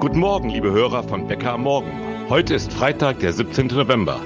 [0.00, 1.90] Guten Morgen, liebe Hörer von Bäcker am Morgen.
[2.28, 3.68] Heute ist Freitag, der 17.
[3.68, 4.20] November.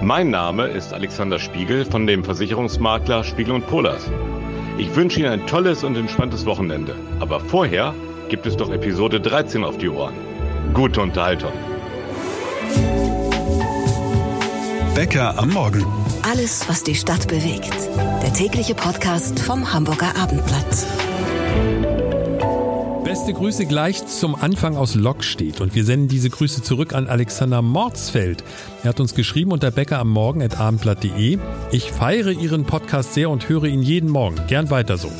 [0.00, 4.08] Mein Name ist Alexander Spiegel von dem Versicherungsmakler Spiegel und Polas.
[4.78, 6.94] Ich wünsche Ihnen ein tolles und entspanntes Wochenende.
[7.18, 7.96] Aber vorher
[8.28, 10.14] gibt es doch Episode 13 auf die Ohren.
[10.72, 11.52] Gute Unterhaltung.
[14.94, 15.84] Bäcker am Morgen.
[16.22, 17.74] Alles, was die Stadt bewegt.
[18.22, 20.86] Der tägliche Podcast vom Hamburger Abendblatt.
[23.10, 27.60] Beste Grüße gleich zum Anfang aus Lockstedt und wir senden diese Grüße zurück an Alexander
[27.60, 28.44] Mordsfeld.
[28.84, 31.38] Er hat uns geschrieben unter Bäcker am Morgen at abendblatt.de.
[31.72, 34.36] Ich feiere Ihren Podcast sehr und höre ihn jeden Morgen.
[34.46, 35.10] Gern weiter so.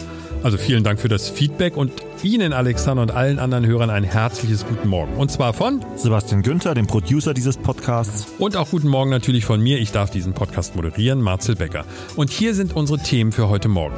[0.45, 1.90] Also vielen Dank für das Feedback und
[2.23, 5.15] Ihnen, Alexander, und allen anderen Hörern ein herzliches Guten Morgen.
[5.15, 8.27] Und zwar von Sebastian Günther, dem Producer dieses Podcasts.
[8.38, 9.79] Und auch Guten Morgen natürlich von mir.
[9.79, 11.84] Ich darf diesen Podcast moderieren, Marcel Becker.
[12.16, 13.96] Und hier sind unsere Themen für heute Morgen.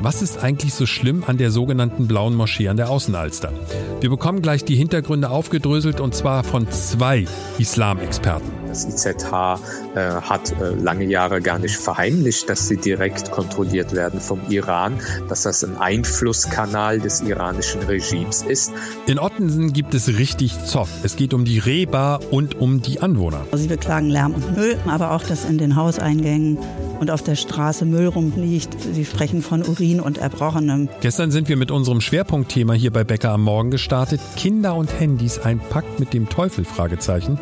[0.00, 3.52] Was ist eigentlich so schlimm an der sogenannten Blauen Moschee an der Außenalster?
[4.00, 7.26] Wir bekommen gleich die Hintergründe aufgedröselt und zwar von zwei
[7.58, 8.50] Islamexperten.
[8.68, 9.60] Das IZH
[9.94, 14.98] äh, hat äh, lange Jahre gar nicht verheimlicht, dass sie direkt kontrolliert werden vom Iran,
[15.28, 18.72] dass das ein Einflusskanal des iranischen Regimes ist.
[19.06, 20.90] In Ottensen gibt es richtig Zoff.
[21.02, 23.46] Es geht um die Rehbar und um die Anwohner.
[23.52, 26.58] Sie beklagen Lärm und Müll, aber auch, dass in den Hauseingängen
[27.00, 28.76] und auf der Straße Müll rumliegt.
[28.80, 30.88] Sie sprechen von Urin und Erbrochenem.
[31.00, 34.20] Gestern sind wir mit unserem Schwerpunktthema hier bei Bäcker am Morgen gestartet.
[34.36, 36.64] Kinder und Handys, ein Pakt mit dem Teufel?
[36.64, 37.38] Fragezeichen.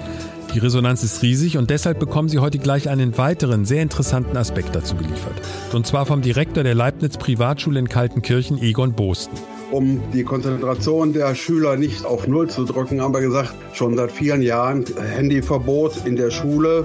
[0.54, 4.74] Die Resonanz ist riesig und deshalb bekommen Sie heute gleich einen weiteren sehr interessanten Aspekt
[4.74, 5.40] dazu geliefert.
[5.72, 9.36] Und zwar vom Direktor der Leibniz Privatschule in Kaltenkirchen, Egon Bosten.
[9.72, 14.12] Um die Konzentration der Schüler nicht auf Null zu drücken, haben wir gesagt, schon seit
[14.12, 14.84] vielen Jahren
[15.16, 16.84] Handyverbot in der Schule,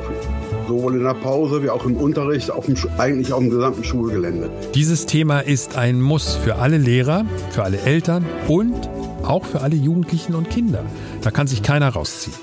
[0.70, 4.50] sowohl in der Pause wie auch im Unterricht, auf dem, eigentlich auf dem gesamten Schulgelände.
[4.74, 8.90] Dieses Thema ist ein Muss für alle Lehrer, für alle Eltern und
[9.22, 10.86] auch für alle Jugendlichen und Kinder.
[11.22, 12.38] Da kann sich keiner rausziehen.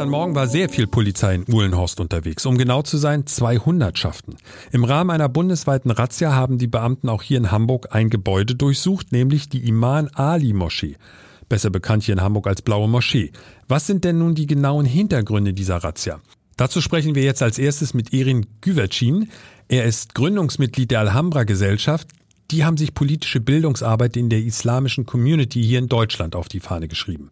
[0.00, 2.46] Gestern Morgen war sehr viel Polizei in Uhlenhorst unterwegs.
[2.46, 4.36] Um genau zu sein, zwei Hundertschaften.
[4.72, 9.12] Im Rahmen einer bundesweiten Razzia haben die Beamten auch hier in Hamburg ein Gebäude durchsucht,
[9.12, 10.96] nämlich die Iman Ali Moschee.
[11.50, 13.30] Besser bekannt hier in Hamburg als Blaue Moschee.
[13.68, 16.18] Was sind denn nun die genauen Hintergründe dieser Razzia?
[16.56, 19.28] Dazu sprechen wir jetzt als erstes mit Erin Güvercin.
[19.68, 22.08] Er ist Gründungsmitglied der Alhambra Gesellschaft.
[22.50, 26.88] Die haben sich politische Bildungsarbeit in der islamischen Community hier in Deutschland auf die Fahne
[26.88, 27.28] geschrieben.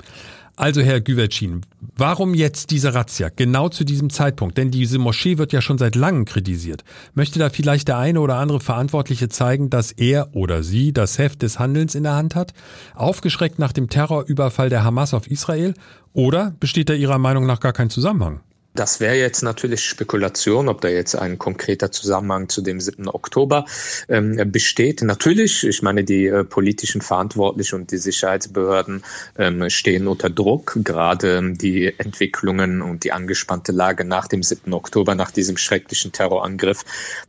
[0.59, 1.61] Also Herr Güvercin,
[1.97, 3.29] warum jetzt diese Razzia?
[3.29, 4.59] Genau zu diesem Zeitpunkt?
[4.59, 6.83] Denn diese Moschee wird ja schon seit langem kritisiert.
[7.15, 11.43] Möchte da vielleicht der eine oder andere Verantwortliche zeigen, dass er oder sie das Heft
[11.43, 12.55] des Handelns in der Hand hat?
[12.97, 15.75] Aufgeschreckt nach dem Terrorüberfall der Hamas auf Israel?
[16.13, 18.41] Oder besteht da Ihrer Meinung nach gar kein Zusammenhang?
[18.79, 23.09] Das wäre jetzt natürlich Spekulation, ob da jetzt ein konkreter Zusammenhang zu dem 7.
[23.09, 23.65] Oktober
[24.09, 25.03] ähm, besteht.
[25.03, 29.03] Natürlich, ich meine, die äh, politischen Verantwortlichen und die Sicherheitsbehörden
[29.37, 30.79] ähm, stehen unter Druck.
[30.85, 34.73] Gerade ähm, die Entwicklungen und die angespannte Lage nach dem 7.
[34.73, 36.85] Oktober, nach diesem schrecklichen Terrorangriff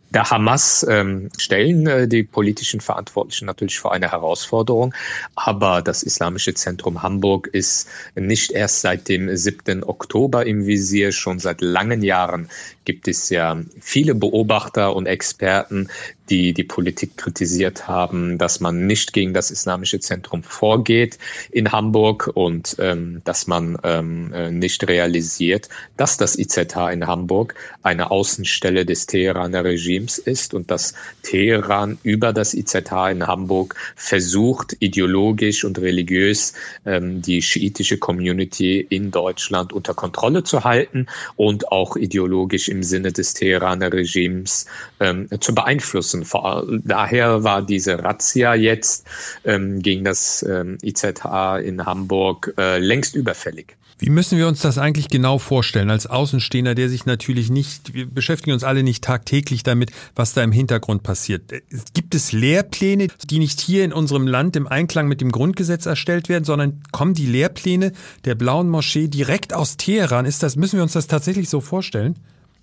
[0.09, 4.93] der Hamas ähm, stellen äh, die politischen Verantwortlichen natürlich vor eine Herausforderung.
[5.35, 9.83] Aber das Islamische Zentrum Hamburg ist nicht erst seit dem 7.
[9.83, 12.49] Oktober im Visier, schon seit langen Jahren
[12.85, 15.89] gibt es ja viele Beobachter und Experten,
[16.29, 21.17] die die Politik kritisiert haben, dass man nicht gegen das Islamische Zentrum vorgeht
[21.51, 27.55] in Hamburg und ähm, dass man ähm, äh, nicht realisiert, dass das IZH in Hamburg
[27.83, 34.75] eine Außenstelle des Teheraner Regimes ist und dass Teheran über das IZH in Hamburg versucht,
[34.79, 36.53] ideologisch und religiös
[36.85, 43.11] ähm, die schiitische Community in Deutschland unter Kontrolle zu halten und auch ideologisch im Sinne
[43.11, 44.65] des Teheraner Regimes
[44.99, 46.81] ähm, zu beeinflussen müssen.
[46.83, 49.07] Daher war diese Razzia jetzt
[49.45, 53.75] ähm, gegen das ähm, IZH in Hamburg äh, längst überfällig.
[54.01, 58.09] Wie müssen wir uns das eigentlich genau vorstellen als Außenstehender, der sich natürlich nicht, wir
[58.09, 61.51] beschäftigen uns alle nicht tagtäglich damit, was da im Hintergrund passiert.
[61.93, 66.29] Gibt es Lehrpläne, die nicht hier in unserem Land im Einklang mit dem Grundgesetz erstellt
[66.29, 67.91] werden, sondern kommen die Lehrpläne
[68.23, 70.25] der Blauen Moschee direkt aus Teheran?
[70.25, 72.15] Ist das, müssen wir uns das tatsächlich so vorstellen?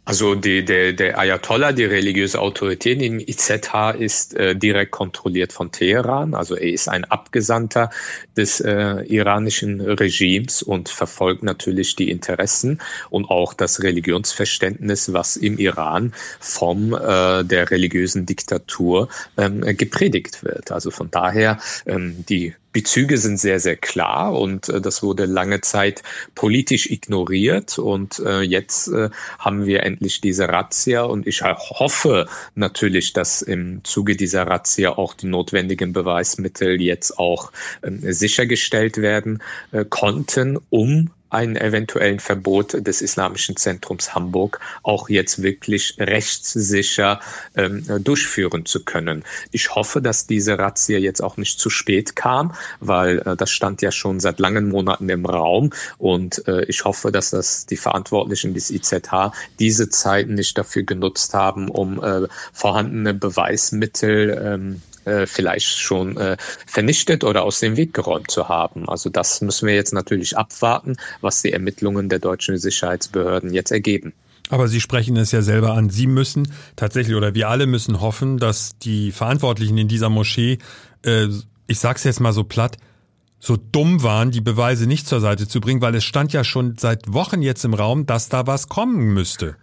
[0.08, 5.73] Also die, der, der Ayatollah, die religiöse Autorität im IZH ist äh, direkt kontrolliert von
[5.73, 6.35] Teheran.
[6.35, 7.91] Also er ist ein Abgesandter
[8.37, 12.81] des äh, iranischen Regimes und verfolgt natürlich die Interessen
[13.11, 20.70] und auch das Religionsverständnis, was im Iran vom äh, der religiösen Diktatur ähm, gepredigt wird.
[20.70, 25.62] Also von daher ähm, die Bezüge sind sehr, sehr klar und äh, das wurde lange
[25.62, 26.02] Zeit
[26.34, 29.08] politisch ignoriert und äh, jetzt äh,
[29.38, 35.14] haben wir endlich diese Razzia und ich hoffe natürlich, dass im Zuge dieser Razzia auch
[35.14, 37.50] die notwendigen Beweismittel jetzt auch
[37.82, 45.43] ähm, sichergestellt werden äh, konnten, um einen eventuellen Verbot des Islamischen Zentrums Hamburg auch jetzt
[45.43, 47.21] wirklich rechtssicher
[47.55, 49.23] ähm, durchführen zu können.
[49.53, 53.83] Ich hoffe, dass diese Razzia jetzt auch nicht zu spät kam, weil äh, das stand
[53.83, 58.55] ja schon seit langen Monaten im Raum und äh, ich hoffe, dass das die Verantwortlichen
[58.55, 65.79] des IZH diese Zeit nicht dafür genutzt haben, um äh, vorhandene Beweismittel ähm, äh, vielleicht
[65.79, 66.37] schon äh,
[66.67, 68.88] vernichtet oder aus dem Weg geräumt zu haben.
[68.88, 74.12] Also das müssen wir jetzt natürlich abwarten, was die Ermittlungen der deutschen Sicherheitsbehörden jetzt ergeben.
[74.49, 75.91] Aber Sie sprechen es ja selber an.
[75.91, 80.58] Sie müssen tatsächlich oder wir alle müssen hoffen, dass die Verantwortlichen in dieser Moschee,
[81.05, 81.29] äh,
[81.67, 82.76] ich sag's jetzt mal so platt,
[83.38, 86.76] so dumm waren, die Beweise nicht zur Seite zu bringen, weil es stand ja schon
[86.79, 89.56] seit Wochen jetzt im Raum, dass da was kommen müsste.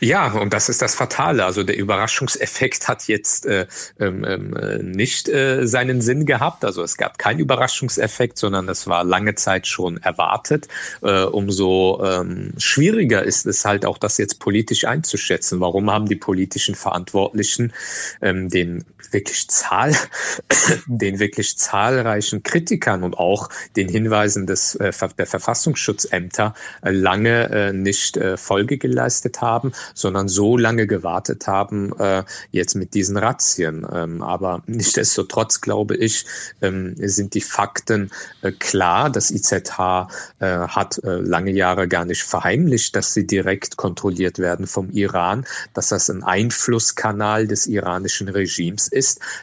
[0.00, 1.44] Ja, und das ist das Fatale.
[1.44, 3.66] Also der Überraschungseffekt hat jetzt äh,
[4.00, 6.64] ähm, äh, nicht äh, seinen Sinn gehabt.
[6.64, 10.68] Also es gab keinen Überraschungseffekt, sondern das war lange Zeit schon erwartet.
[11.02, 15.60] Äh, umso ähm, schwieriger ist es halt auch, das jetzt politisch einzuschätzen.
[15.60, 17.72] Warum haben die politischen Verantwortlichen
[18.20, 19.94] ähm, den wirklich Zahl,
[20.86, 27.72] den wirklich zahlreichen Kritikern und auch den Hinweisen des äh, der Verfassungsschutzämter äh, lange äh,
[27.72, 29.72] nicht äh, Folge geleistet haben?
[29.94, 33.86] sondern so lange gewartet haben, äh, jetzt mit diesen Razzien.
[33.92, 36.24] Ähm, aber nichtsdestotrotz, glaube ich,
[36.62, 38.10] ähm, sind die Fakten
[38.58, 39.10] klar.
[39.10, 40.08] Das IZH
[40.40, 46.10] hat lange Jahre gar nicht verheimlicht, dass sie direkt kontrolliert werden vom Iran, dass das
[46.10, 48.97] ein Einflusskanal des iranischen Regimes ist.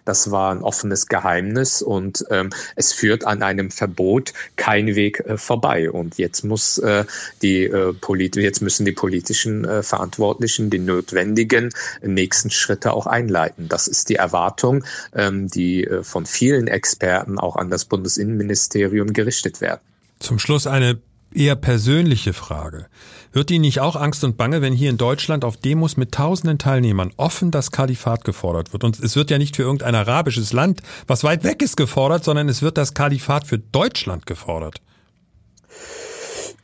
[0.05, 5.37] Das war ein offenes Geheimnis und ähm, es führt an einem Verbot kein Weg äh,
[5.37, 5.89] vorbei.
[5.91, 7.05] Und jetzt muss äh,
[7.41, 7.93] die äh,
[8.35, 11.69] jetzt müssen die politischen äh, Verantwortlichen Verantwortlichen die notwendigen
[12.01, 13.67] nächsten Schritte auch einleiten.
[13.67, 19.61] Das ist die Erwartung, ähm, die äh, von vielen Experten auch an das Bundesinnenministerium gerichtet
[19.61, 19.81] werden.
[20.19, 20.99] Zum Schluss eine
[21.33, 22.87] eher persönliche Frage.
[23.35, 26.57] Wird Ihnen nicht auch Angst und Bange, wenn hier in Deutschland auf Demos mit tausenden
[26.57, 28.85] Teilnehmern offen das Kalifat gefordert wird?
[28.85, 32.47] Und es wird ja nicht für irgendein arabisches Land, was weit weg ist, gefordert, sondern
[32.47, 34.79] es wird das Kalifat für Deutschland gefordert.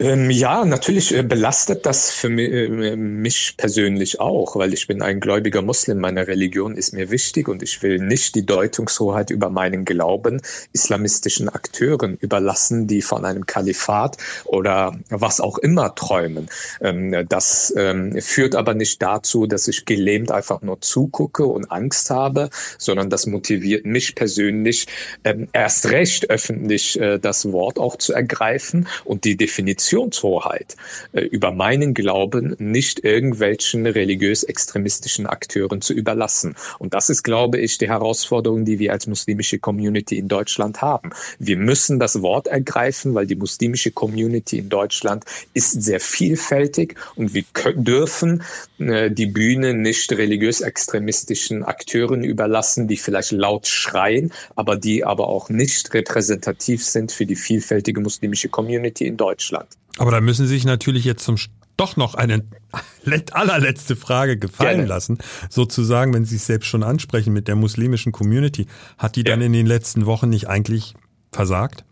[0.02, 5.20] Ähm, ja, natürlich äh, belastet das für äh, mich persönlich auch, weil ich bin ein
[5.20, 6.00] gläubiger Muslim.
[6.00, 10.42] Meine Religion ist mir wichtig und ich will nicht die Deutungshoheit über meinen Glauben
[10.74, 16.50] islamistischen Akteuren überlassen, die von einem Kalifat oder was auch immer träumen.
[16.82, 22.10] Ähm, das ähm, führt aber nicht dazu, dass ich gelähmt einfach nur zugucke und Angst
[22.10, 22.50] habe,
[22.80, 24.88] sondern das motiviert mich persönlich
[25.54, 30.78] erst recht öffentlich äh, das Wort auch zu ergreifen und die Definition Definitionshoheit
[31.12, 36.56] äh, über meinen Glauben nicht irgendwelchen religiös-extremistischen Akteuren zu überlassen.
[36.80, 41.12] Und das ist, glaube ich, die Herausforderung, die wir als muslimische Community in Deutschland haben.
[41.40, 47.34] Wir müssen das Wort ergreifen, weil die muslimische Community in Deutschland ist sehr vielfältig und
[47.34, 47.44] wir
[47.76, 48.44] dürfen
[48.80, 55.50] äh, die Bühne nicht religiös-extremistischen Akteuren überlassen, die vielleicht laut schreien, aber die aber auch
[55.50, 59.68] nicht repräsentativ sind für die vielfältige muslimische Community in Deutschland.
[59.98, 61.38] Aber da müssen Sie sich natürlich jetzt zum
[61.78, 62.44] doch noch eine
[63.32, 64.88] allerletzte Frage gefallen Gerne.
[64.88, 65.18] lassen.
[65.50, 68.68] Sozusagen, wenn Sie es selbst schon ansprechen mit der muslimischen Community,
[68.98, 69.32] hat die ja.
[69.32, 70.94] dann in den letzten Wochen nicht eigentlich
[71.32, 71.84] versagt?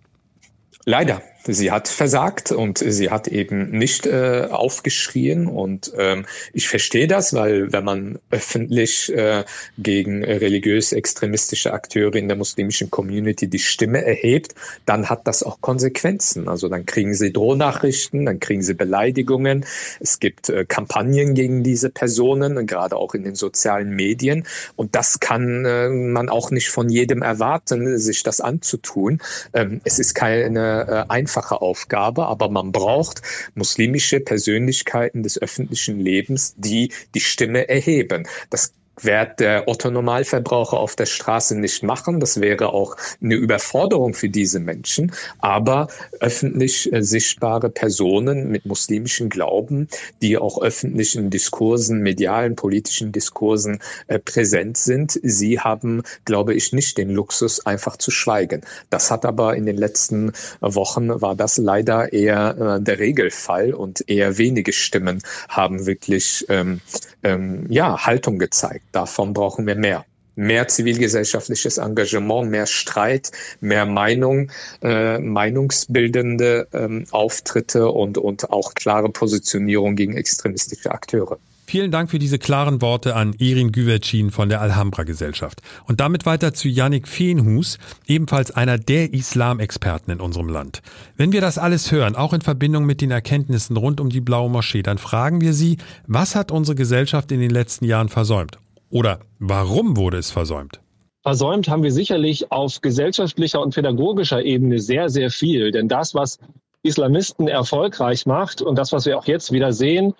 [0.85, 1.21] Leider.
[1.45, 5.47] Sie hat versagt und sie hat eben nicht äh, aufgeschrien.
[5.47, 9.45] Und ähm, ich verstehe das, weil wenn man öffentlich äh,
[9.77, 14.53] gegen religiös-extremistische Akteure in der muslimischen Community die Stimme erhebt,
[14.85, 16.49] dann hat das auch Konsequenzen.
[16.49, 19.65] Also dann kriegen sie Drohnachrichten, dann kriegen sie Beleidigungen.
[20.01, 24.45] Es gibt äh, Kampagnen gegen diese Personen, gerade auch in den sozialen Medien.
[24.75, 29.21] Und das kann äh, man auch nicht von jedem erwarten, sich das anzutun.
[29.53, 33.21] Ähm, es ist keine äh, einfache Aufgabe, aber man braucht
[33.53, 38.27] muslimische Persönlichkeiten des öffentlichen Lebens, die die Stimme erheben.
[38.49, 42.19] Das wird der Otto-Normalverbraucher auf der Straße nicht machen.
[42.19, 45.11] Das wäre auch eine Überforderung für diese Menschen.
[45.39, 45.87] Aber
[46.19, 49.87] öffentlich äh, sichtbare Personen mit muslimischem Glauben,
[50.21, 56.97] die auch öffentlichen Diskursen, medialen, politischen Diskursen äh, präsent sind, sie haben, glaube ich, nicht
[56.97, 58.61] den Luxus, einfach zu schweigen.
[58.89, 64.09] Das hat aber in den letzten Wochen war das leider eher äh, der Regelfall und
[64.09, 66.81] eher wenige Stimmen haben wirklich ähm,
[67.23, 68.88] ähm, ja Haltung gezeigt.
[68.91, 70.05] Davon brauchen wir mehr.
[70.39, 79.09] mehr zivilgesellschaftliches Engagement, mehr Streit, mehr Meinung, äh, meinungsbildende ähm, Auftritte und, und auch klare
[79.09, 81.37] Positionierung gegen extremistische Akteure.
[81.65, 85.61] Vielen Dank für diese klaren Worte an Irin Güvercin von der Alhambra Gesellschaft.
[85.85, 87.77] Und damit weiter zu Yannick Feenhus,
[88.07, 90.81] ebenfalls einer der Islamexperten in unserem Land.
[91.15, 94.49] Wenn wir das alles hören, auch in Verbindung mit den Erkenntnissen rund um die Blaue
[94.49, 95.77] Moschee, dann fragen wir Sie,
[96.07, 98.57] was hat unsere Gesellschaft in den letzten Jahren versäumt?
[98.89, 100.81] Oder warum wurde es versäumt?
[101.21, 105.71] Versäumt haben wir sicherlich auf gesellschaftlicher und pädagogischer Ebene sehr, sehr viel.
[105.71, 106.39] Denn das, was
[106.81, 110.13] Islamisten erfolgreich macht und das, was wir auch jetzt wieder sehen,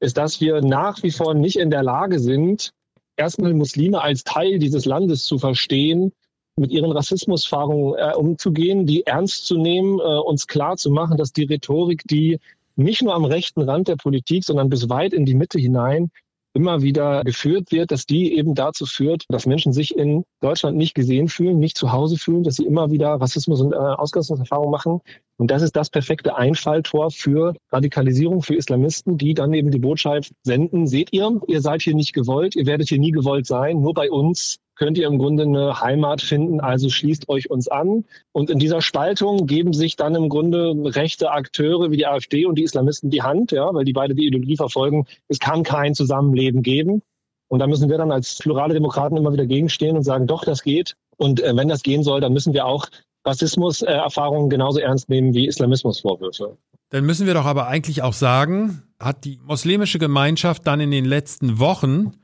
[0.00, 2.72] ist, dass wir nach wie vor nicht in der Lage sind,
[3.16, 6.12] erstmal Muslime als Teil dieses Landes zu verstehen,
[6.56, 11.32] mit ihren Rassismusfahrungen äh, umzugehen, die ernst zu nehmen, äh, uns klar zu machen, dass
[11.32, 12.38] die Rhetorik, die
[12.76, 16.10] nicht nur am rechten Rand der Politik, sondern bis weit in die Mitte hinein
[16.52, 20.94] immer wieder geführt wird, dass die eben dazu führt, dass Menschen sich in Deutschland nicht
[20.94, 25.00] gesehen fühlen, nicht zu Hause fühlen, dass sie immer wieder Rassismus und äh, Ausgrenzungserfahrungen machen.
[25.36, 30.32] Und das ist das perfekte Einfalltor für Radikalisierung, für Islamisten, die dann eben die Botschaft
[30.42, 33.94] senden, seht ihr, ihr seid hier nicht gewollt, ihr werdet hier nie gewollt sein, nur
[33.94, 38.06] bei uns könnt ihr im Grunde eine Heimat finden, also schließt euch uns an.
[38.32, 42.54] Und in dieser Spaltung geben sich dann im Grunde rechte Akteure wie die AfD und
[42.54, 46.62] die Islamisten die Hand, ja, weil die beide die Ideologie verfolgen, es kann kein Zusammenleben
[46.62, 47.02] geben.
[47.48, 50.62] Und da müssen wir dann als plurale Demokraten immer wieder gegenstehen und sagen, doch, das
[50.62, 50.96] geht.
[51.18, 52.86] Und äh, wenn das gehen soll, dann müssen wir auch
[53.26, 56.56] Rassismus-Erfahrungen genauso ernst nehmen wie Islamismusvorwürfe.
[56.88, 61.04] Dann müssen wir doch aber eigentlich auch sagen, hat die muslimische Gemeinschaft dann in den
[61.04, 62.14] letzten Wochen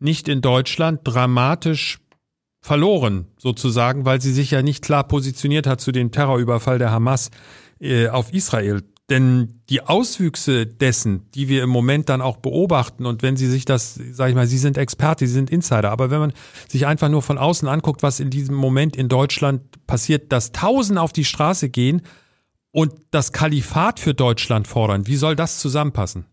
[0.00, 1.98] nicht in Deutschland dramatisch
[2.60, 7.30] verloren, sozusagen, weil sie sich ja nicht klar positioniert hat zu dem Terrorüberfall der Hamas
[7.80, 8.82] äh, auf Israel.
[9.10, 13.64] Denn die Auswüchse dessen, die wir im Moment dann auch beobachten, und wenn Sie sich
[13.64, 16.32] das, sage ich mal, Sie sind Experte, Sie sind Insider, aber wenn man
[16.68, 20.98] sich einfach nur von außen anguckt, was in diesem Moment in Deutschland passiert, dass Tausend
[20.98, 22.02] auf die Straße gehen
[22.70, 26.26] und das Kalifat für Deutschland fordern, wie soll das zusammenpassen?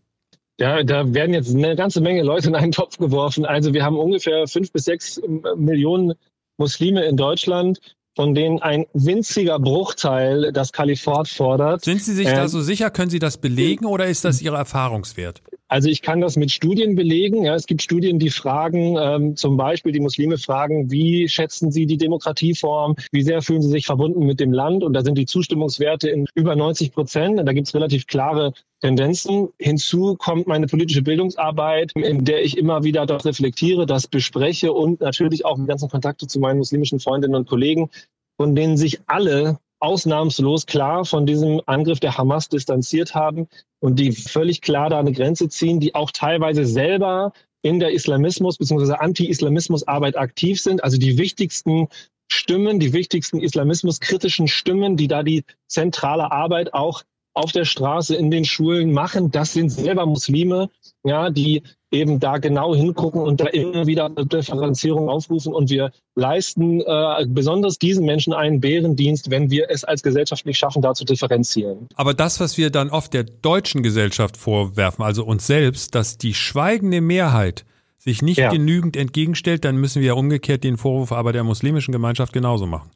[0.60, 3.46] Ja, da werden jetzt eine ganze Menge Leute in einen Topf geworfen.
[3.46, 5.22] Also wir haben ungefähr fünf bis sechs
[5.58, 6.14] Millionen
[6.58, 7.80] Muslime in Deutschland,
[8.16, 11.84] von denen ein winziger Bruchteil das Kalifat fordert.
[11.84, 12.90] Sind Sie sich ähm, da so sicher?
[12.90, 15.42] Können Sie das belegen oder ist das Ihr Erfahrungswert?
[15.68, 17.44] Also ich kann das mit Studien belegen.
[17.44, 21.88] Ja, es gibt Studien, die fragen, ähm, zum Beispiel die Muslime fragen, wie schätzen Sie
[21.88, 22.96] die Demokratieform?
[23.12, 24.84] Wie sehr fühlen Sie sich verbunden mit dem Land?
[24.84, 27.40] Und da sind die Zustimmungswerte in über 90 Prozent.
[27.44, 29.50] Da gibt es relativ klare Tendenzen.
[29.60, 35.02] Hinzu kommt meine politische Bildungsarbeit, in der ich immer wieder das reflektiere, das bespreche und
[35.02, 37.90] natürlich auch die ganzen Kontakte zu meinen muslimischen Freundinnen und Kollegen,
[38.38, 43.48] von denen sich alle ausnahmslos klar von diesem Angriff der Hamas distanziert haben
[43.80, 48.58] und die völlig klar da eine Grenze ziehen, die auch teilweise selber in der Islamismus-
[48.58, 48.94] bzw.
[48.94, 50.84] Anti-Islamismus-Arbeit aktiv sind.
[50.84, 51.88] Also die wichtigsten
[52.28, 57.04] Stimmen, die wichtigsten islamismuskritischen Stimmen, die da die zentrale Arbeit auch
[57.36, 60.70] auf der Straße in den Schulen machen, das sind selber Muslime,
[61.04, 61.62] ja, die
[61.96, 65.54] eben da genau hingucken und da immer wieder Differenzierung aufrufen.
[65.54, 70.58] Und wir leisten äh, besonders diesen Menschen einen Bärendienst, wenn wir es als Gesellschaft nicht
[70.58, 71.88] schaffen, da zu differenzieren.
[71.96, 76.34] Aber das, was wir dann oft der deutschen Gesellschaft vorwerfen, also uns selbst, dass die
[76.34, 77.66] schweigende Mehrheit
[77.98, 78.52] sich nicht ja.
[78.52, 82.92] genügend entgegenstellt, dann müssen wir ja umgekehrt den Vorwurf aber der muslimischen Gemeinschaft genauso machen.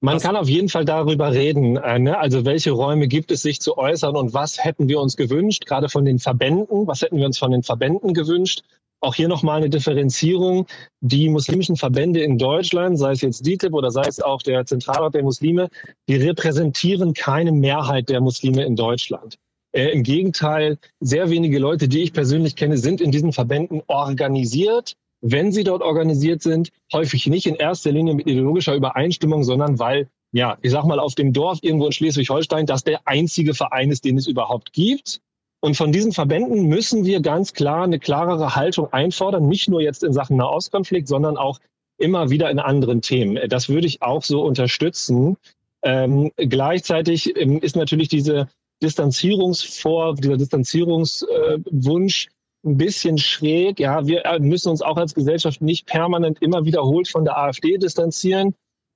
[0.00, 2.18] Man kann auf jeden Fall darüber reden, äh, ne?
[2.18, 5.88] also welche Räume gibt es, sich zu äußern und was hätten wir uns gewünscht, gerade
[5.88, 8.62] von den Verbänden, was hätten wir uns von den Verbänden gewünscht.
[9.00, 10.66] Auch hier nochmal eine Differenzierung.
[11.00, 15.14] Die muslimischen Verbände in Deutschland, sei es jetzt DITIB oder sei es auch der Zentralrat
[15.14, 15.68] der Muslime,
[16.08, 19.36] die repräsentieren keine Mehrheit der Muslime in Deutschland.
[19.72, 24.94] Äh, Im Gegenteil, sehr wenige Leute, die ich persönlich kenne, sind in diesen Verbänden organisiert
[25.26, 30.08] wenn sie dort organisiert sind, häufig nicht in erster Linie mit ideologischer Übereinstimmung, sondern weil,
[30.32, 34.04] ja, ich sag mal, auf dem Dorf irgendwo in Schleswig-Holstein das der einzige Verein ist,
[34.04, 35.22] den es überhaupt gibt.
[35.60, 40.04] Und von diesen Verbänden müssen wir ganz klar eine klarere Haltung einfordern, nicht nur jetzt
[40.04, 41.58] in Sachen Nahostkonflikt, sondern auch
[41.96, 43.48] immer wieder in anderen Themen.
[43.48, 45.38] Das würde ich auch so unterstützen.
[45.82, 48.48] Ähm, gleichzeitig ähm, ist natürlich diese
[48.82, 52.28] Distanzierungsvor, dieser Distanzierungswunsch
[52.64, 53.78] ein bisschen schräg.
[53.80, 57.78] Ja, wir äh, müssen uns auch als Gesellschaft nicht permanent immer wiederholt von der AfD
[57.78, 58.54] distanzieren.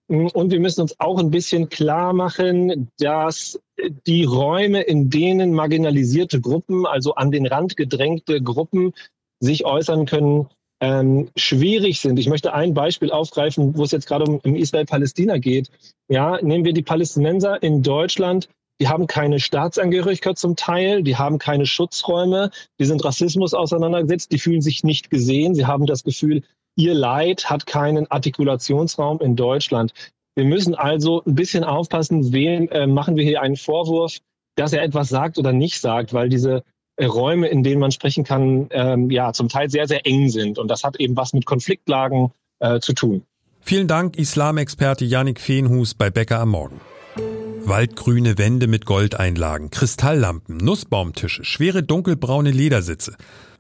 [0.08, 3.60] Mm, und wir müssen uns auch ein bisschen klar machen, dass
[4.06, 8.92] die Räume, in denen marginalisierte Gruppen, also an den Rand gedrängte Gruppen
[9.40, 10.48] sich äußern können,
[10.80, 12.18] ähm, schwierig sind.
[12.18, 15.70] Ich möchte ein Beispiel aufgreifen, wo es jetzt gerade um, um Israel-Palästina geht.
[16.08, 18.48] Ja, nehmen wir die Palästinenser in Deutschland
[18.80, 24.38] die haben keine Staatsangehörigkeit zum Teil, die haben keine Schutzräume, die sind Rassismus auseinandergesetzt, die
[24.38, 26.42] fühlen sich nicht gesehen, sie haben das Gefühl,
[26.76, 29.92] ihr Leid hat keinen Artikulationsraum in Deutschland.
[30.36, 34.18] Wir müssen also ein bisschen aufpassen, wem äh, machen wir hier einen Vorwurf,
[34.54, 36.62] dass er etwas sagt oder nicht sagt, weil diese
[36.96, 40.58] äh, Räume, in denen man sprechen kann, ähm, ja zum Teil sehr, sehr eng sind.
[40.58, 42.30] Und das hat eben was mit Konfliktlagen
[42.60, 43.24] äh, zu tun.
[43.60, 46.80] Vielen Dank, Islamexperte Yannick Feenhus bei Bäcker am Morgen.
[47.64, 53.16] Waldgrüne Wände mit Goldeinlagen, Kristalllampen, Nussbaumtische, schwere dunkelbraune Ledersitze.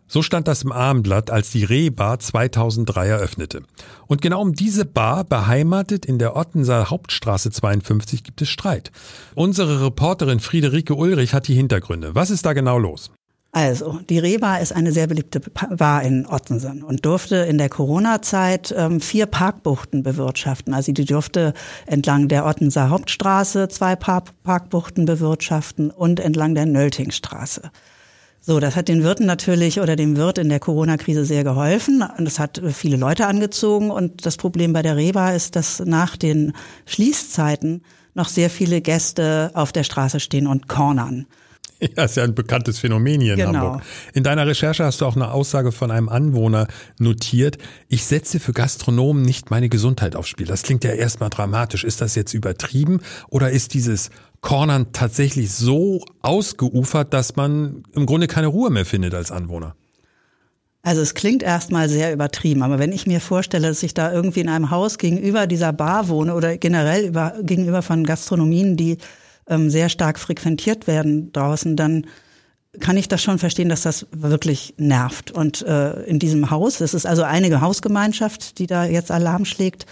[0.06, 3.62] So stand das im Abendblatt, als die Rehbar 2003 eröffnete.
[4.06, 8.90] Und genau um diese Bar, beheimatet in der Ottenser Hauptstraße 52, gibt es Streit.
[9.34, 12.14] Unsere Reporterin Friederike Ulrich hat die Hintergründe.
[12.14, 13.10] Was ist da genau los?
[13.50, 18.74] Also, die Rehbar ist eine sehr beliebte Bar in Ottensen und durfte in der Corona-Zeit
[18.76, 20.74] ähm, vier Parkbuchten bewirtschaften.
[20.74, 21.54] Also die durfte
[21.86, 27.70] entlang der Ottenser Hauptstraße zwei Park Parkbuchten bewirtschaften und entlang der Nöltingstraße.
[28.40, 32.04] So, das hat den Wirten natürlich oder dem Wirt in der Corona-Krise sehr geholfen.
[32.16, 33.90] Und das hat viele Leute angezogen.
[33.90, 36.52] Und das Problem bei der Reba ist, dass nach den
[36.86, 37.82] Schließzeiten
[38.14, 41.26] noch sehr viele Gäste auf der Straße stehen und cornern.
[41.96, 43.58] Ja, ist ja ein bekanntes Phänomen hier in genau.
[43.58, 43.82] Hamburg.
[44.12, 46.66] In deiner Recherche hast du auch eine Aussage von einem Anwohner
[46.98, 47.58] notiert.
[47.88, 50.46] Ich setze für Gastronomen nicht meine Gesundheit aufs Spiel.
[50.46, 51.84] Das klingt ja erstmal dramatisch.
[51.84, 58.26] Ist das jetzt übertrieben oder ist dieses Cornern tatsächlich so ausgeufert, dass man im Grunde
[58.26, 59.74] keine Ruhe mehr findet als Anwohner?
[60.82, 64.40] Also es klingt erstmal sehr übertrieben, aber wenn ich mir vorstelle, dass ich da irgendwie
[64.40, 68.96] in einem Haus gegenüber dieser Bar wohne oder generell über, gegenüber von Gastronomien, die
[69.48, 72.06] ähm, sehr stark frequentiert werden draußen, dann
[72.80, 75.30] kann ich das schon verstehen, dass das wirklich nervt.
[75.30, 79.86] Und äh, in diesem Haus, es ist also einige Hausgemeinschaft, die da jetzt Alarm schlägt,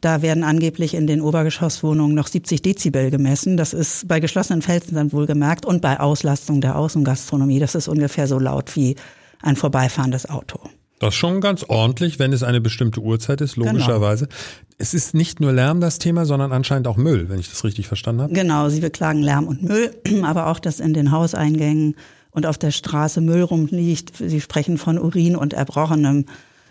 [0.00, 3.56] da werden angeblich in den Obergeschosswohnungen noch 70 Dezibel gemessen.
[3.56, 7.58] Das ist bei geschlossenen Felsen dann wohl gemerkt und bei Auslastung der Außengastronomie.
[7.58, 8.96] Das ist ungefähr so laut wie
[9.42, 10.58] ein vorbeifahrendes Auto.
[11.00, 13.72] Das ist schon ganz ordentlich, wenn es eine bestimmte Uhrzeit ist, genau.
[13.72, 14.26] logischerweise.
[14.26, 14.38] Genau.
[14.76, 17.88] Es ist nicht nur Lärm das Thema, sondern anscheinend auch Müll, wenn ich das richtig
[17.88, 18.34] verstanden habe.
[18.34, 21.96] Genau, Sie beklagen Lärm und Müll, aber auch, dass in den Hauseingängen
[22.32, 24.12] und auf der Straße Müll rumliegt.
[24.18, 26.26] Sie sprechen von Urin und Erbrochenem.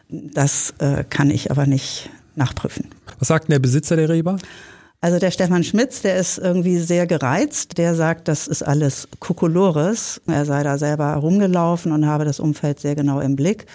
[0.10, 2.86] Das äh, kann ich aber nicht nachprüfen.
[3.18, 4.38] Was sagt denn der Besitzer der Reber?
[5.02, 7.80] Also der Stefan Schmitz, der ist irgendwie sehr gereizt.
[7.80, 10.22] Der sagt, das ist alles Kokolores.
[10.28, 13.66] Er sei da selber rumgelaufen und habe das Umfeld sehr genau im Blick.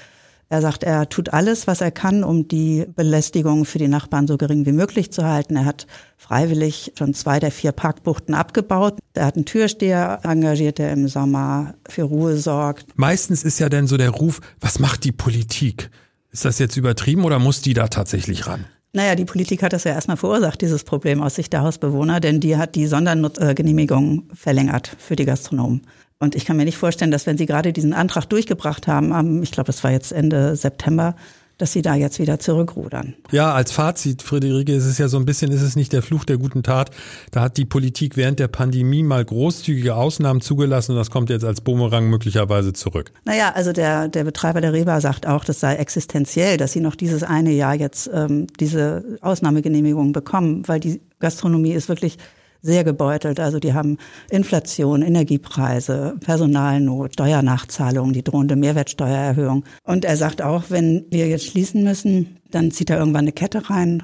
[0.48, 4.36] Er sagt, er tut alles, was er kann, um die Belästigung für die Nachbarn so
[4.36, 5.56] gering wie möglich zu halten.
[5.56, 8.98] Er hat freiwillig schon zwei der vier Parkbuchten abgebaut.
[9.14, 12.86] Er hat einen Türsteher engagiert, der im Sommer für Ruhe sorgt.
[12.96, 15.90] Meistens ist ja dann so der Ruf, was macht die Politik?
[16.30, 18.66] Ist das jetzt übertrieben oder muss die da tatsächlich ran?
[18.92, 22.38] Naja, die Politik hat das ja erstmal verursacht, dieses Problem aus Sicht der Hausbewohner, denn
[22.38, 25.82] die hat die Sondergenehmigung verlängert für die Gastronomen.
[26.24, 29.52] Und ich kann mir nicht vorstellen, dass wenn Sie gerade diesen Antrag durchgebracht haben, ich
[29.52, 31.14] glaube, das war jetzt Ende September,
[31.58, 33.14] dass sie da jetzt wieder zurückrudern.
[33.30, 36.24] Ja, als Fazit, Friederike, ist es ja so ein bisschen, ist es nicht der Fluch
[36.24, 36.90] der guten Tat.
[37.30, 41.44] Da hat die Politik während der Pandemie mal großzügige Ausnahmen zugelassen und das kommt jetzt
[41.44, 43.12] als Bumerang möglicherweise zurück.
[43.24, 46.96] Naja, also der, der Betreiber der Reba sagt auch, das sei existenziell, dass sie noch
[46.96, 52.18] dieses eine Jahr jetzt ähm, diese Ausnahmegenehmigung bekommen, weil die Gastronomie ist wirklich
[52.64, 53.38] sehr gebeutelt.
[53.38, 53.98] Also die haben
[54.30, 59.64] Inflation, Energiepreise, Personalnot, Steuernachzahlungen, die drohende Mehrwertsteuererhöhung.
[59.84, 63.68] Und er sagt auch, wenn wir jetzt schließen müssen, dann zieht er irgendwann eine Kette
[63.68, 64.02] rein.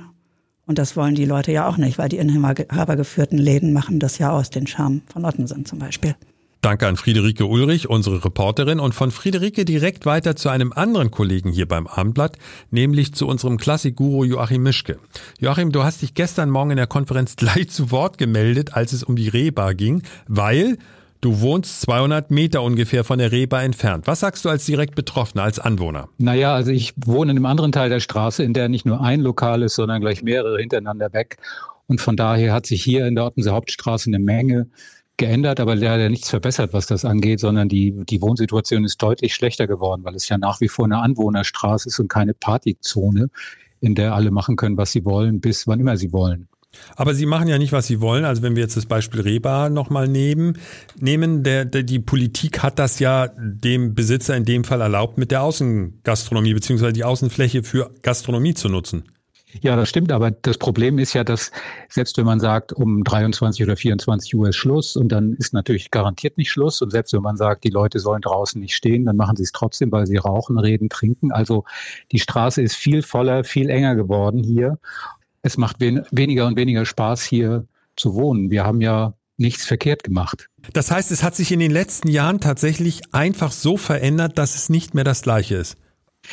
[0.67, 4.31] Und das wollen die Leute ja auch nicht, weil die inhabergeführten Läden machen das ja
[4.31, 6.15] aus, den Charme von Ottensen zum Beispiel.
[6.63, 11.53] Danke an Friederike Ulrich, unsere Reporterin, und von Friederike direkt weiter zu einem anderen Kollegen
[11.53, 12.37] hier beim Abendblatt,
[12.71, 14.99] nämlich zu unserem Klassikguru Joachim Mischke.
[15.39, 19.03] Joachim, du hast dich gestern Morgen in der Konferenz gleich zu Wort gemeldet, als es
[19.03, 20.77] um die Rehbar ging, weil
[21.23, 24.07] Du wohnst 200 Meter ungefähr von der Rehbar entfernt.
[24.07, 26.09] Was sagst du als direkt Betroffener, als Anwohner?
[26.17, 29.21] Naja, also ich wohne in einem anderen Teil der Straße, in der nicht nur ein
[29.21, 31.37] Lokal ist, sondern gleich mehrere hintereinander weg.
[31.89, 34.69] Und von daher hat sich hier in der Ottenser Hauptstraße eine Menge
[35.21, 39.69] geändert, aber leider nichts verbessert, was das angeht, sondern die, die Wohnsituation ist deutlich schlechter
[39.69, 43.29] geworden, weil es ja nach wie vor eine Anwohnerstraße ist und keine Partyzone,
[43.81, 46.49] in der alle machen können, was sie wollen, bis wann immer sie wollen.
[46.97, 48.25] Aber sie machen ja nicht, was sie wollen.
[48.25, 50.59] Also wenn wir jetzt das Beispiel Reba nochmal nehmen,
[50.99, 55.31] nehmen der, der, die Politik hat das ja dem Besitzer in dem Fall erlaubt, mit
[55.31, 59.05] der Außengastronomie beziehungsweise die Außenfläche für Gastronomie zu nutzen.
[59.61, 61.51] Ja, das stimmt, aber das Problem ist ja, dass
[61.89, 65.91] selbst wenn man sagt, um 23 oder 24 Uhr ist Schluss und dann ist natürlich
[65.91, 69.17] garantiert nicht Schluss und selbst wenn man sagt, die Leute sollen draußen nicht stehen, dann
[69.17, 71.33] machen sie es trotzdem, weil sie rauchen, reden, trinken.
[71.33, 71.65] Also
[72.13, 74.79] die Straße ist viel voller, viel enger geworden hier.
[75.43, 78.51] Es macht wen weniger und weniger Spaß hier zu wohnen.
[78.51, 80.49] Wir haben ja nichts verkehrt gemacht.
[80.73, 84.69] Das heißt, es hat sich in den letzten Jahren tatsächlich einfach so verändert, dass es
[84.69, 85.77] nicht mehr das gleiche ist.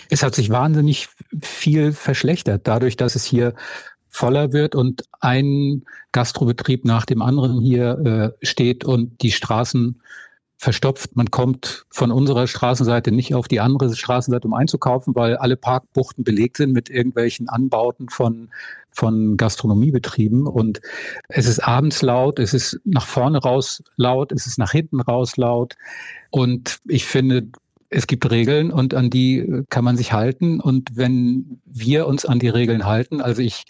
[0.09, 1.09] Es hat sich wahnsinnig
[1.41, 3.53] viel verschlechtert, dadurch, dass es hier
[4.09, 10.01] voller wird und ein Gastrobetrieb nach dem anderen hier äh, steht und die Straßen
[10.57, 11.15] verstopft.
[11.15, 16.23] Man kommt von unserer Straßenseite nicht auf die andere Straßenseite, um einzukaufen, weil alle Parkbuchten
[16.23, 18.49] belegt sind mit irgendwelchen Anbauten von,
[18.89, 20.47] von Gastronomiebetrieben.
[20.47, 20.81] Und
[21.29, 25.37] es ist abends laut, es ist nach vorne raus laut, es ist nach hinten raus
[25.37, 25.75] laut.
[26.31, 27.49] Und ich finde,
[27.89, 30.59] es gibt Regeln und an die kann man sich halten.
[30.59, 33.65] Und wenn wir uns an die Regeln halten, also ich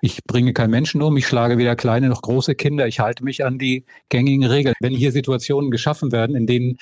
[0.00, 3.44] ich bringe keinen Menschen um, ich schlage weder kleine noch große Kinder, ich halte mich
[3.44, 4.74] an die gängigen Regeln.
[4.80, 6.78] Wenn hier Situationen geschaffen werden, in denen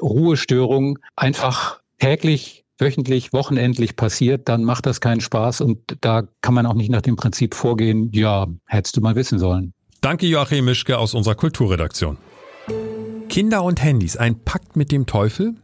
[0.00, 6.66] Ruhestörung einfach täglich wöchentlich, wochenendlich passiert, dann macht das keinen Spaß und da kann man
[6.66, 9.72] auch nicht nach dem Prinzip vorgehen, ja, hättest du mal wissen sollen.
[10.00, 12.18] Danke Joachim Mischke aus unserer Kulturredaktion.
[13.28, 15.54] Kinder und Handys, ein Pakt mit dem Teufel?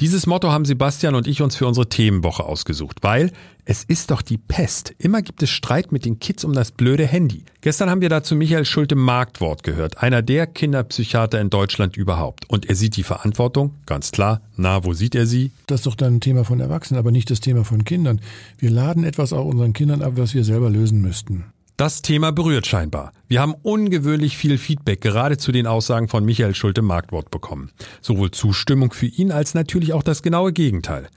[0.00, 3.30] Dieses Motto haben Sebastian und ich uns für unsere Themenwoche ausgesucht, weil
[3.64, 4.92] es ist doch die Pest.
[4.98, 7.44] Immer gibt es Streit mit den Kids um das blöde Handy.
[7.60, 12.50] Gestern haben wir dazu Michael Schulte Marktwort gehört, einer der Kinderpsychiater in Deutschland überhaupt.
[12.50, 14.40] Und er sieht die Verantwortung, ganz klar.
[14.56, 15.52] Na, wo sieht er sie?
[15.68, 18.20] Das ist doch dann ein Thema von Erwachsenen, aber nicht das Thema von Kindern.
[18.58, 21.51] Wir laden etwas auch unseren Kindern ab, was wir selber lösen müssten.
[21.78, 23.12] Das Thema berührt scheinbar.
[23.28, 27.70] Wir haben ungewöhnlich viel Feedback gerade zu den Aussagen von Michael Schulte Marktwort bekommen.
[28.02, 31.08] Sowohl Zustimmung für ihn als natürlich auch das genaue Gegenteil.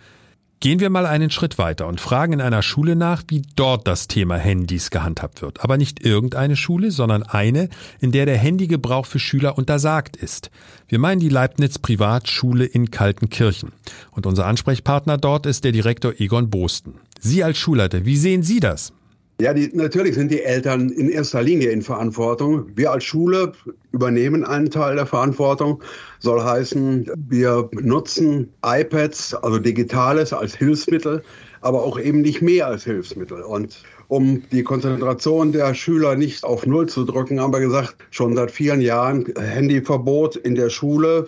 [0.61, 4.07] Gehen wir mal einen Schritt weiter und fragen in einer Schule nach, wie dort das
[4.07, 5.61] Thema Handys gehandhabt wird.
[5.61, 7.67] Aber nicht irgendeine Schule, sondern eine,
[7.99, 10.49] in der der Handygebrauch für Schüler untersagt ist.
[10.87, 13.73] Wir meinen die Leibniz Privatschule in Kaltenkirchen.
[14.11, 16.95] Und unser Ansprechpartner dort ist der Direktor Egon Bosten.
[17.19, 18.93] Sie als Schulleiter, wie sehen Sie das?
[19.41, 22.67] Ja, die, natürlich sind die Eltern in erster Linie in Verantwortung.
[22.73, 23.51] Wir als Schule
[23.91, 25.83] übernehmen einen Teil der Verantwortung.
[26.19, 31.21] Soll heißen, wir nutzen iPads, also Digitales, als Hilfsmittel,
[31.59, 33.41] aber auch eben nicht mehr als Hilfsmittel.
[33.41, 38.37] Und um die Konzentration der Schüler nicht auf Null zu drücken, haben wir gesagt, schon
[38.37, 41.25] seit vielen Jahren Handyverbot in der Schule,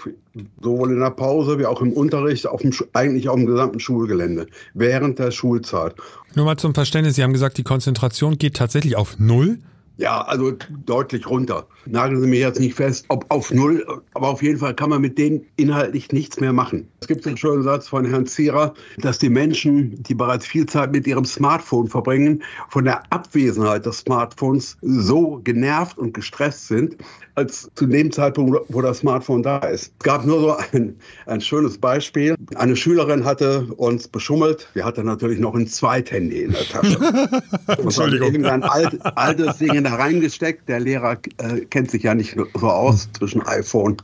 [0.61, 4.47] sowohl in der Pause wie auch im Unterricht, auf dem, eigentlich auf dem gesamten Schulgelände,
[4.73, 5.95] während der Schulzeit.
[6.35, 9.59] Nur mal zum Verständnis, Sie haben gesagt, die Konzentration geht tatsächlich auf Null?
[9.97, 10.53] Ja, also
[10.85, 11.65] deutlich runter.
[11.87, 15.01] Nageln Sie mir jetzt nicht fest, ob auf Null, aber auf jeden Fall kann man
[15.01, 16.87] mit denen inhaltlich nichts mehr machen.
[17.01, 20.91] Es gibt einen schönen Satz von Herrn Zierer, dass die Menschen, die bereits viel Zeit
[20.91, 26.97] mit ihrem Smartphone verbringen, von der Abwesenheit des Smartphones so genervt und gestresst sind,
[27.37, 29.93] als zu dem Zeitpunkt, wo das Smartphone da ist.
[29.99, 30.95] Es gab nur so ein,
[31.27, 32.35] ein schönes Beispiel.
[32.55, 34.67] Eine Schülerin hatte uns beschummelt.
[34.73, 37.41] Wir hatten natürlich noch ein Zweithandy in der Tasche.
[37.67, 38.29] Entschuldigung.
[38.29, 40.67] Irgendein alt, altes Ding da reingesteckt.
[40.67, 43.97] Der Lehrer äh, kennt sich ja nicht so aus zwischen iPhone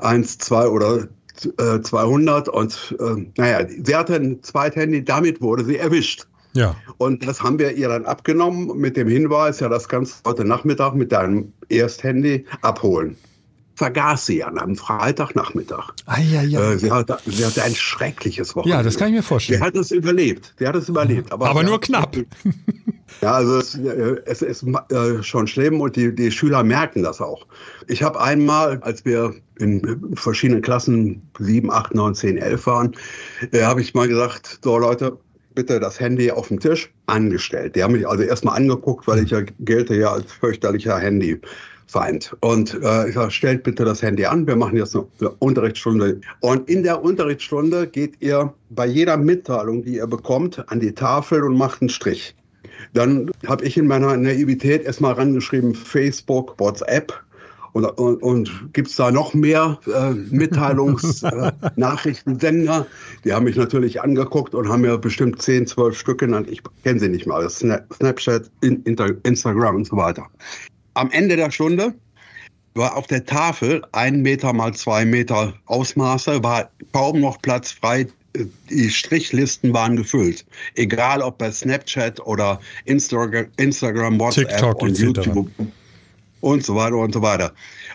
[0.00, 1.06] 1, 2 oder
[1.58, 2.48] äh, 200.
[2.48, 5.04] Und äh, naja, sie hatte ein Zweithandy.
[5.04, 6.26] Damit wurde sie erwischt.
[6.54, 6.76] Ja.
[6.98, 10.44] Und das haben wir ihr dann abgenommen mit dem Hinweis, ja, das kannst du heute
[10.44, 13.16] Nachmittag mit deinem Ersthandy abholen.
[13.74, 15.92] Vergaß sie an einem Freitagnachmittag.
[16.04, 16.72] Ah, ja, ja.
[16.72, 18.76] Äh, sie, hatte, sie hatte ein schreckliches Wochenende.
[18.76, 19.60] Ja, das kann ich mir vorstellen.
[19.60, 20.54] Sie hat es überlebt.
[20.58, 21.32] Sie hat es überlebt.
[21.32, 22.16] Aber, aber nur knapp.
[23.20, 27.20] Ja, also es, äh, es ist äh, schon schlimm und die, die Schüler merken das
[27.20, 27.46] auch.
[27.86, 32.96] Ich habe einmal, als wir in verschiedenen Klassen 7, 8, 9, 10, 11 waren,
[33.52, 35.18] äh, habe ich mal gesagt, so Leute,
[35.54, 37.76] bitte das Handy auf dem Tisch angestellt.
[37.76, 42.36] Die haben mich also erstmal angeguckt, weil ich ja gelte ja als fürchterlicher Handyfeind.
[42.40, 46.20] Und äh, ich sage, stellt bitte das Handy an, wir machen jetzt eine Unterrichtsstunde.
[46.40, 51.42] Und in der Unterrichtsstunde geht ihr bei jeder Mitteilung, die ihr bekommt, an die Tafel
[51.42, 52.34] und macht einen Strich.
[52.94, 57.22] Dann habe ich in meiner Naivität erstmal rangeschrieben, Facebook, WhatsApp
[57.72, 62.62] und, und, und gibt es da noch mehr äh, Mitteilungsnachrichtensender?
[62.62, 62.84] Äh,
[63.24, 66.48] die haben mich natürlich angeguckt und haben mir bestimmt 10, 12 Stück genannt.
[66.50, 67.48] Ich kenne sie nicht mal.
[67.48, 70.26] Snapchat, Instagram und so weiter.
[70.94, 71.94] Am Ende der Stunde
[72.74, 78.06] war auf der Tafel ein Meter mal zwei Meter Ausmaße, war kaum noch Platz frei.
[78.70, 80.46] Die Strichlisten waren gefüllt.
[80.74, 85.50] Egal ob bei Snapchat oder Instagram, Instagram WhatsApp TikTok und YouTube
[86.42, 87.52] und so weiter und so weiter.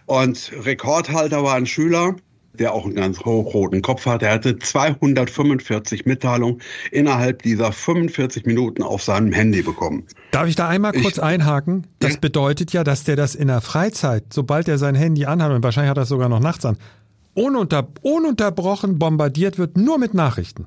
[0.07, 2.15] Und Rekordhalter war ein Schüler,
[2.53, 4.23] der auch einen ganz hochroten Kopf hat.
[4.23, 10.05] Er hatte 245 Mitteilungen innerhalb dieser 45 Minuten auf seinem Handy bekommen.
[10.31, 11.85] Darf ich da einmal kurz ich, einhaken?
[11.99, 12.19] Das ja?
[12.19, 15.91] bedeutet ja, dass der das in der Freizeit, sobald er sein Handy anhat, und wahrscheinlich
[15.91, 16.77] hat er es sogar noch nachts an,
[17.33, 20.65] ununter, ununterbrochen bombardiert wird, nur mit Nachrichten.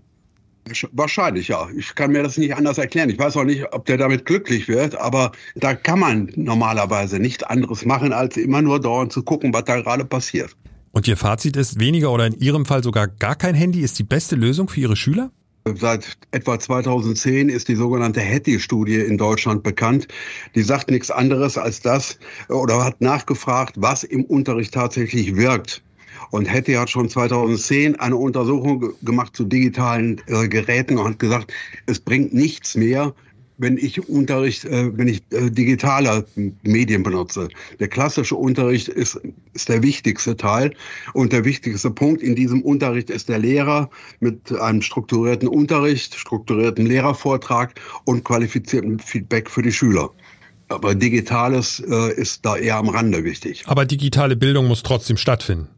[0.92, 1.68] Wahrscheinlich, ja.
[1.77, 3.11] Ich kann mir das nicht anders erklären.
[3.11, 7.42] Ich weiß auch nicht, ob der damit glücklich wird, aber da kann man normalerweise nichts
[7.42, 10.57] anderes machen, als immer nur dauernd zu gucken, was da gerade passiert.
[10.92, 14.05] Und Ihr Fazit ist, weniger oder in Ihrem Fall sogar gar kein Handy ist die
[14.05, 15.31] beste Lösung für Ihre Schüler?
[15.77, 20.09] Seit etwa 2010 ist die sogenannte Hattie-Studie in Deutschland bekannt.
[20.55, 22.18] Die sagt nichts anderes als das
[22.49, 25.83] oder hat nachgefragt, was im Unterricht tatsächlich wirkt.
[26.30, 31.52] Und Hattie hat schon 2010 eine Untersuchung gemacht zu digitalen äh, Geräten und hat gesagt,
[31.87, 33.14] es bringt nichts mehr,
[33.61, 36.24] wenn ich Unterricht, äh, wenn ich äh, digitale
[36.62, 37.48] Medien benutze.
[37.78, 39.20] Der klassische Unterricht ist,
[39.52, 40.74] ist der wichtigste Teil
[41.12, 46.87] und der wichtigste Punkt in diesem Unterricht ist der Lehrer mit einem strukturierten Unterricht, strukturierten
[46.87, 50.11] Lehrervortrag und qualifiziertem Feedback für die Schüler.
[50.68, 53.64] Aber Digitales äh, ist da eher am Rande wichtig.
[53.66, 55.68] Aber digitale Bildung muss trotzdem stattfinden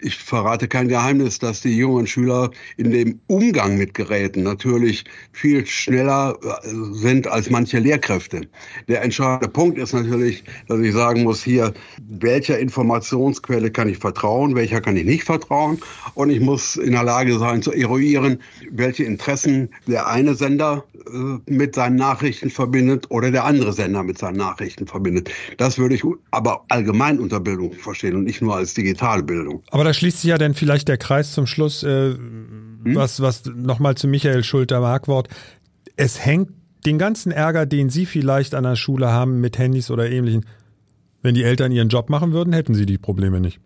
[0.00, 5.66] ich verrate kein Geheimnis, dass die jungen Schüler in dem Umgang mit Geräten natürlich viel
[5.66, 8.42] schneller äh, sind als manche Lehrkräfte.
[8.88, 11.74] Der entscheidende Punkt ist natürlich, dass ich sagen muss, hier,
[12.08, 15.78] welcher Informationsquelle kann ich vertrauen, welcher kann ich nicht vertrauen.
[16.14, 21.52] Und ich muss in der Lage sein zu eruieren, welche Interessen der eine Sender äh,
[21.52, 25.30] mit seinen Nachrichten verbindet oder der andere Sender mit seinen Nachrichten verbindet.
[25.56, 29.62] Das würde ich aber allgemein unter Bildung verstehen und nicht nur als digitale Bildung.
[29.70, 32.82] Aber da schließt sich ja dann vielleicht der Kreis zum Schluss, äh, hm?
[32.84, 35.28] was, was nochmal zu Michael Schulter Markwort.
[35.96, 36.50] Es hängt
[36.84, 40.44] den ganzen Ärger, den Sie vielleicht an der Schule haben mit Handys oder ähnlichen.
[41.22, 43.60] Wenn die Eltern ihren Job machen würden, hätten sie die Probleme nicht.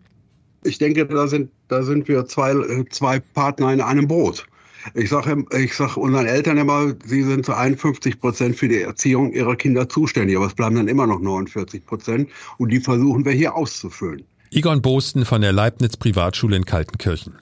[0.63, 2.55] Ich denke, da sind, da sind wir zwei,
[2.89, 4.45] zwei Partner in einem Boot.
[4.93, 9.33] Ich sage ich sag unseren Eltern immer, sie sind zu 51 Prozent für die Erziehung
[9.33, 13.33] ihrer Kinder zuständig, aber es bleiben dann immer noch 49 Prozent und die versuchen wir
[13.33, 14.25] hier auszufüllen.
[14.55, 17.33] Egon Bosten von der Leibniz Privatschule in Kaltenkirchen.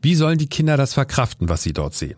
[0.00, 2.16] Wie sollen die Kinder das verkraften, was sie dort sehen?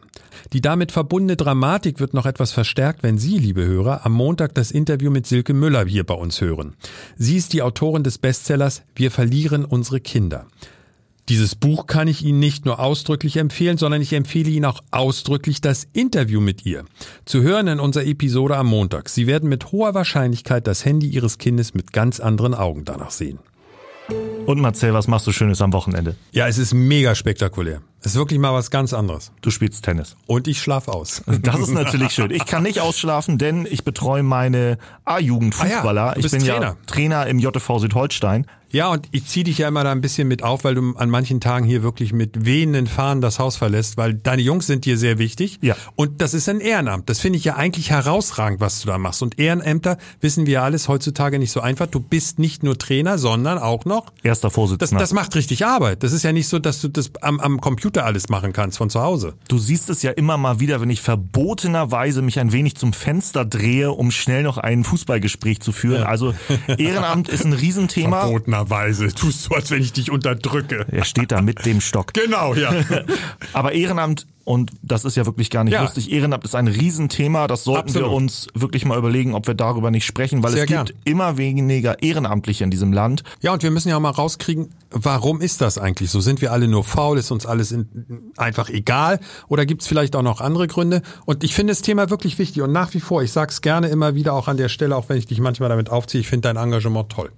[0.52, 4.70] Die damit verbundene Dramatik wird noch etwas verstärkt, wenn Sie, liebe Hörer, am Montag das
[4.70, 6.74] Interview mit Silke Müller hier bei uns hören.
[7.16, 10.46] Sie ist die Autorin des Bestsellers Wir verlieren unsere Kinder.
[11.28, 15.60] Dieses Buch kann ich Ihnen nicht nur ausdrücklich empfehlen, sondern ich empfehle Ihnen auch ausdrücklich
[15.60, 16.84] das Interview mit ihr.
[17.24, 19.08] Zu hören in unserer Episode am Montag.
[19.08, 23.40] Sie werden mit hoher Wahrscheinlichkeit das Handy Ihres Kindes mit ganz anderen Augen danach sehen.
[24.46, 26.16] Und Marcel, was machst du Schönes am Wochenende?
[26.32, 27.80] Ja, es ist mega spektakulär.
[28.04, 29.30] Es ist wirklich mal was ganz anderes.
[29.42, 30.16] Du spielst Tennis.
[30.26, 31.22] Und ich schlaf aus.
[31.42, 32.30] Das ist natürlich schön.
[32.30, 36.02] Ich kann nicht ausschlafen, denn ich betreue meine A-Jugend-Fußballer.
[36.02, 36.62] Ah ja, ich bin Trainer.
[36.62, 38.46] ja Trainer im JV Südholstein.
[38.72, 41.10] Ja, und ich ziehe dich ja immer da ein bisschen mit auf, weil du an
[41.10, 44.96] manchen Tagen hier wirklich mit wehenden Fahnen das Haus verlässt, weil deine Jungs sind dir
[44.96, 45.58] sehr wichtig.
[45.60, 45.76] Ja.
[45.94, 47.10] Und das ist ein Ehrenamt.
[47.10, 49.22] Das finde ich ja eigentlich herausragend, was du da machst.
[49.22, 51.86] Und Ehrenämter, wissen wir alles, heutzutage nicht so einfach.
[51.86, 55.00] Du bist nicht nur Trainer, sondern auch noch Erster das, Vorsitzender.
[55.00, 56.02] das macht richtig Arbeit.
[56.02, 58.90] Das ist ja nicht so, dass du das am, am Computer alles machen kannst von
[58.90, 59.34] zu Hause.
[59.48, 63.44] Du siehst es ja immer mal wieder, wenn ich verbotenerweise mich ein wenig zum Fenster
[63.44, 66.02] drehe, um schnell noch ein Fußballgespräch zu führen.
[66.04, 66.34] Also
[66.78, 68.22] Ehrenamt ist ein Riesenthema.
[68.22, 69.08] Verbotenerweise.
[69.08, 70.86] Tust so, als wenn ich dich unterdrücke.
[70.90, 72.12] Er steht da mit dem Stock.
[72.14, 72.72] Genau, ja.
[73.52, 75.82] Aber Ehrenamt, und das ist ja wirklich gar nicht Ja.
[75.82, 77.46] lustig, Ehrenamt ist ein Riesenthema.
[77.46, 78.08] Das sollten Absolut.
[78.10, 80.98] wir uns wirklich mal überlegen, ob wir darüber nicht sprechen, weil Sehr es gibt gern.
[81.04, 83.22] immer weniger Ehrenamtliche in diesem Land.
[83.40, 86.20] Ja, und wir müssen ja auch mal rauskriegen, warum ist das eigentlich so?
[86.20, 87.18] Sind wir alle nur faul?
[87.18, 87.81] Ist uns alles in,
[88.36, 89.20] einfach egal?
[89.48, 91.02] Oder gibt es vielleicht auch noch andere Gründe?
[91.26, 94.14] Und ich finde das Thema wirklich wichtig und nach wie vor, ich sag's gerne immer
[94.14, 96.56] wieder auch an der Stelle, auch wenn ich dich manchmal damit aufziehe, ich finde dein
[96.56, 97.30] Engagement toll.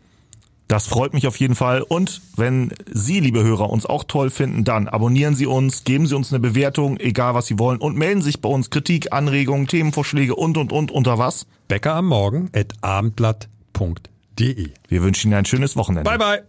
[0.68, 1.82] Das freut mich auf jeden Fall.
[1.82, 6.16] Und wenn Sie, liebe Hörer, uns auch toll finden, dann abonnieren Sie uns, geben Sie
[6.16, 10.34] uns eine Bewertung, egal was Sie wollen, und melden sich bei uns Kritik, Anregungen, Themenvorschläge
[10.34, 11.46] und, und, und, unter was?
[11.68, 14.70] Bäcker am Morgen at abendblatt.de.
[14.88, 16.10] Wir wünschen Ihnen ein schönes Wochenende.
[16.10, 16.42] Bye bye.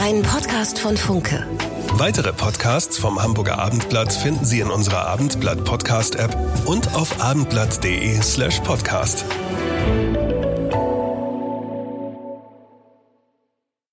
[0.00, 1.44] Ein Podcast von Funke.
[1.98, 8.20] Weitere Podcasts vom Hamburger Abendblatt finden Sie in unserer Abendblatt Podcast App und auf abendblatt.de
[8.20, 9.24] slash podcast.